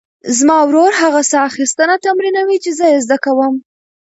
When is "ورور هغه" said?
0.65-1.21